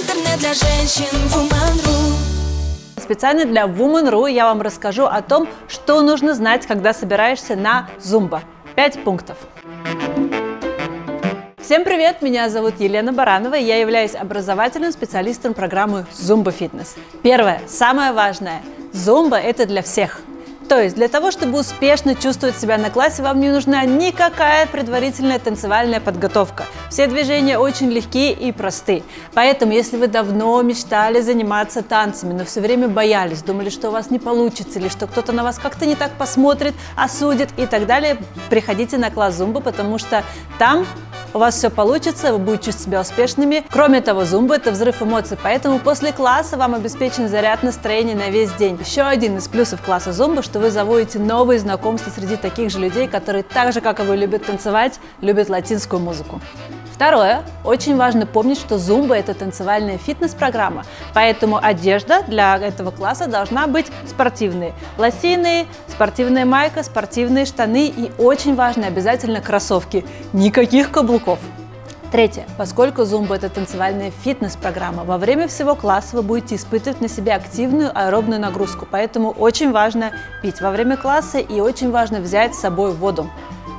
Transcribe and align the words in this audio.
Интернет 0.00 0.38
для 0.38 0.54
женщин 0.54 1.14
Woman.ru 1.28 3.02
Специально 3.02 3.44
для 3.44 3.64
Woman.ru 3.64 4.30
я 4.30 4.46
вам 4.46 4.62
расскажу 4.62 5.04
о 5.04 5.20
том, 5.20 5.46
что 5.68 6.00
нужно 6.00 6.34
знать, 6.34 6.66
когда 6.66 6.94
собираешься 6.94 7.54
на 7.54 7.86
Зумба. 8.00 8.42
Пять 8.76 9.04
пунктов. 9.04 9.36
Всем 11.58 11.84
привет, 11.84 12.22
меня 12.22 12.48
зовут 12.48 12.80
Елена 12.80 13.12
Баранова, 13.12 13.56
и 13.58 13.64
я 13.64 13.76
являюсь 13.76 14.14
образовательным 14.14 14.90
специалистом 14.90 15.52
программы 15.52 16.06
Zumba 16.14 16.56
Fitness. 16.58 16.96
Первое, 17.22 17.60
самое 17.68 18.12
важное, 18.12 18.62
Зумба 18.94 19.36
это 19.36 19.66
для 19.66 19.82
всех– 19.82 20.20
то 20.70 20.80
есть 20.80 20.94
для 20.94 21.08
того, 21.08 21.32
чтобы 21.32 21.58
успешно 21.58 22.14
чувствовать 22.14 22.56
себя 22.56 22.78
на 22.78 22.90
классе, 22.90 23.24
вам 23.24 23.40
не 23.40 23.48
нужна 23.50 23.84
никакая 23.84 24.66
предварительная 24.66 25.40
танцевальная 25.40 25.98
подготовка. 25.98 26.64
Все 26.90 27.08
движения 27.08 27.58
очень 27.58 27.90
легкие 27.90 28.32
и 28.32 28.52
просты. 28.52 29.02
Поэтому, 29.34 29.72
если 29.72 29.96
вы 29.96 30.06
давно 30.06 30.62
мечтали 30.62 31.22
заниматься 31.22 31.82
танцами, 31.82 32.34
но 32.34 32.44
все 32.44 32.60
время 32.60 32.86
боялись, 32.86 33.42
думали, 33.42 33.68
что 33.68 33.88
у 33.88 33.90
вас 33.90 34.10
не 34.10 34.20
получится, 34.20 34.78
или 34.78 34.88
что 34.88 35.08
кто-то 35.08 35.32
на 35.32 35.42
вас 35.42 35.58
как-то 35.58 35.86
не 35.86 35.96
так 35.96 36.12
посмотрит, 36.12 36.74
осудит 36.94 37.48
и 37.56 37.66
так 37.66 37.86
далее, 37.86 38.18
приходите 38.48 38.96
на 38.96 39.10
класс 39.10 39.34
зумба, 39.34 39.58
потому 39.58 39.98
что 39.98 40.22
там 40.60 40.86
у 41.32 41.38
вас 41.38 41.54
все 41.54 41.70
получится, 41.70 42.32
вы 42.32 42.38
будете 42.38 42.66
чувствовать 42.66 42.86
себя 42.86 43.00
успешными. 43.00 43.64
Кроме 43.70 44.00
того, 44.00 44.24
зумба– 44.24 44.54
это 44.56 44.70
взрыв 44.70 45.02
эмоций, 45.02 45.38
поэтому 45.40 45.78
после 45.78 46.12
класса 46.12 46.56
вам 46.56 46.74
обеспечен 46.74 47.28
заряд 47.28 47.62
настроения 47.62 48.14
на 48.14 48.30
весь 48.30 48.52
день. 48.52 48.78
Еще 48.84 49.02
один 49.02 49.36
из 49.36 49.48
плюсов 49.48 49.82
класса 49.82 50.12
зумба, 50.12 50.42
что 50.42 50.58
вы 50.58 50.70
заводите 50.70 51.18
новые 51.18 51.58
знакомства 51.58 52.10
среди 52.10 52.36
таких 52.36 52.70
же 52.70 52.78
людей, 52.78 53.06
которые 53.08 53.42
так 53.42 53.72
же, 53.72 53.80
как 53.80 54.00
и 54.00 54.02
вы, 54.02 54.16
любят 54.16 54.44
танцевать, 54.44 55.00
любят 55.20 55.48
латинскую 55.48 56.00
музыку. 56.00 56.40
Второе. 57.00 57.44
Очень 57.64 57.96
важно 57.96 58.26
помнить, 58.26 58.58
что 58.58 58.76
зумба– 58.76 59.14
это 59.16 59.32
танцевальная 59.32 59.96
фитнес-программа, 59.96 60.84
поэтому 61.14 61.56
одежда 61.56 62.22
для 62.28 62.58
этого 62.58 62.90
класса 62.90 63.26
должна 63.26 63.66
быть 63.68 63.86
спортивной. 64.06 64.74
Лосины, 64.98 65.66
спортивная 65.88 66.44
майка, 66.44 66.82
спортивные 66.82 67.46
штаны 67.46 67.86
и 67.86 68.12
очень 68.18 68.54
важно 68.54 68.86
обязательно 68.86 69.40
кроссовки. 69.40 70.04
Никаких 70.34 70.90
каблуков. 70.90 71.38
Третье. 72.12 72.44
Поскольку 72.58 73.06
зумба– 73.06 73.34
это 73.36 73.48
танцевальная 73.48 74.12
фитнес-программа, 74.22 75.04
во 75.04 75.16
время 75.16 75.48
всего 75.48 75.74
класса 75.74 76.16
вы 76.16 76.22
будете 76.22 76.56
испытывать 76.56 77.00
на 77.00 77.08
себе 77.08 77.32
активную 77.32 77.98
аэробную 77.98 78.42
нагрузку, 78.42 78.86
поэтому 78.90 79.30
очень 79.30 79.72
важно 79.72 80.12
пить 80.42 80.60
во 80.60 80.70
время 80.70 80.98
класса 80.98 81.38
и 81.38 81.60
очень 81.60 81.90
важно 81.90 82.20
взять 82.20 82.54
с 82.54 82.60
собой 82.60 82.92
воду. 82.92 83.30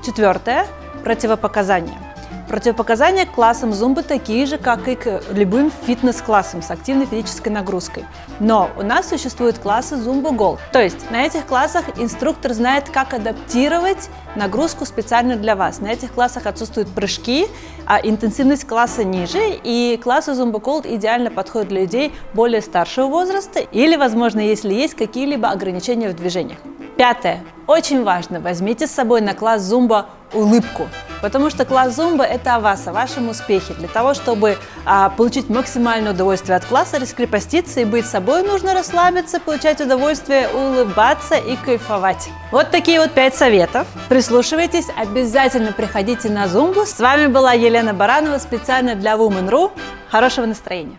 Четвертое. 0.03 0.65
Противопоказания– 1.03 1.99
Противопоказания 2.47 3.25
к 3.25 3.31
классам 3.31 3.73
зумбы 3.73 4.03
такие 4.03 4.45
же, 4.45 4.57
как 4.57 4.87
и 4.87 4.95
к 4.95 5.21
любым 5.31 5.71
фитнес-классам 5.85 6.61
с 6.61 6.71
активной 6.71 7.05
физической 7.05 7.49
нагрузкой. 7.49 8.05
Но 8.39 8.69
у 8.77 8.83
нас 8.83 9.09
существуют 9.09 9.57
классы 9.57 9.95
зумба 9.95 10.31
Gold. 10.31 10.59
То 10.71 10.81
есть 10.81 11.09
на 11.11 11.23
этих 11.23 11.45
классах 11.45 11.85
инструктор 11.97 12.53
знает, 12.53 12.89
как 12.89 13.13
адаптировать 13.13 14.09
нагрузку 14.35 14.85
специально 14.85 15.35
для 15.35 15.55
вас. 15.55 15.79
На 15.79 15.87
этих 15.87 16.11
классах 16.13 16.45
отсутствуют 16.45 16.89
прыжки, 16.89 17.47
а 17.85 17.99
интенсивность 18.01 18.65
класса 18.65 19.03
ниже, 19.03 19.59
и 19.63 19.99
классы 20.01 20.31
Zumba 20.31 20.61
Gold 20.61 20.95
идеально 20.95 21.31
подходят 21.31 21.69
для 21.69 21.81
людей 21.81 22.13
более 22.33 22.61
старшего 22.61 23.07
возраста 23.07 23.59
или, 23.59 23.95
возможно, 23.95 24.39
если 24.39 24.73
есть 24.73 24.95
какие-либо 24.95 25.49
ограничения 25.49 26.09
в 26.09 26.15
движениях. 26.15 26.59
Пятое. 26.97 27.43
Очень 27.67 28.03
важно, 28.03 28.39
возьмите 28.39 28.85
с 28.85 28.91
собой 28.91 29.21
на 29.21 29.33
класс 29.33 29.61
зумба 29.63 30.07
улыбку, 30.33 30.89
потому 31.21 31.49
что 31.49 31.65
класс 31.65 31.95
зумба 31.95 32.23
это 32.23 32.55
о 32.55 32.59
вас, 32.59 32.87
о 32.87 32.93
вашем 32.93 33.29
успехе. 33.29 33.73
Для 33.73 33.87
того, 33.87 34.13
чтобы 34.13 34.57
а, 34.85 35.09
получить 35.09 35.49
максимальное 35.49 36.13
удовольствие 36.13 36.55
от 36.55 36.65
класса, 36.65 36.99
раскрепоститься 36.99 37.81
и 37.81 37.85
быть 37.85 38.05
собой, 38.05 38.43
нужно 38.43 38.73
расслабиться, 38.73 39.39
получать 39.39 39.81
удовольствие, 39.81 40.49
улыбаться 40.49 41.35
и 41.35 41.55
кайфовать. 41.55 42.29
Вот 42.51 42.71
такие 42.71 42.99
вот 42.99 43.11
пять 43.11 43.35
советов. 43.35 43.87
Прислушивайтесь, 44.09 44.87
обязательно 44.97 45.71
приходите 45.71 46.29
на 46.29 46.47
зумбу. 46.47 46.85
С 46.85 46.99
вами 46.99 47.27
была 47.27 47.53
Елена 47.53 47.93
Баранова 47.93 48.37
специально 48.37 48.95
для 48.95 49.13
Woman.ru. 49.13 49.71
Хорошего 50.09 50.45
настроения! 50.45 50.97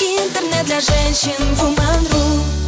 Интернет 0.00 0.66
для 0.66 0.80
женщин 0.80 1.32
Woman.ru 1.60 2.61